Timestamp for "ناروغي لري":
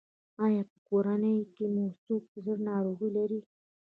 2.69-3.39